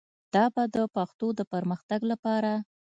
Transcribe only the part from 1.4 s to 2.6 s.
پرمختګ لپاره